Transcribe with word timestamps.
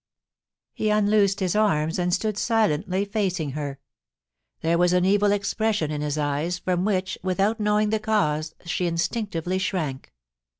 He 0.73 0.89
unloosed 0.89 1.41
his 1.41 1.55
arms 1.55 1.99
and 1.99 2.11
stood 2.11 2.35
silently 2.35 3.05
facing 3.05 3.51
her. 3.51 3.77
There 4.61 4.79
was 4.79 4.93
an 4.93 5.05
evil 5.05 5.31
expression 5.31 5.91
in 5.91 6.01
his 6.01 6.17
eyes, 6.17 6.57
from 6.57 6.85
which, 6.85 7.19
with 7.21 7.39
out 7.39 7.59
knowing 7.59 7.91
the 7.91 7.99
cause, 7.99 8.55
she 8.65 8.87
instinctively 8.87 9.59
shrank. 9.59 10.11